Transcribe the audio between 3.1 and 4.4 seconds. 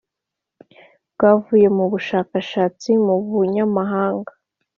Bunyamabanga